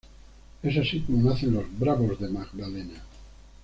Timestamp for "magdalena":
2.27-3.03